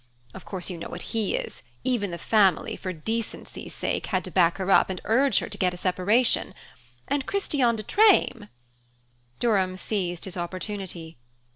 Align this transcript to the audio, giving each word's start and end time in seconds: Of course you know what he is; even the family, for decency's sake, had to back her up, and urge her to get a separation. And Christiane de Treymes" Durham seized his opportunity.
Of 0.33 0.45
course 0.45 0.71
you 0.71 0.79
know 0.79 0.89
what 0.89 1.13
he 1.15 1.35
is; 1.35 1.61
even 1.83 2.09
the 2.09 2.17
family, 2.17 2.75
for 2.75 2.91
decency's 2.91 3.75
sake, 3.75 4.07
had 4.07 4.23
to 4.23 4.31
back 4.31 4.57
her 4.57 4.71
up, 4.71 4.89
and 4.89 4.99
urge 5.05 5.37
her 5.37 5.47
to 5.47 5.57
get 5.59 5.75
a 5.75 5.77
separation. 5.77 6.55
And 7.07 7.27
Christiane 7.27 7.75
de 7.75 7.83
Treymes" 7.83 8.47
Durham 9.39 9.77
seized 9.77 10.25
his 10.25 10.37
opportunity. 10.37 11.19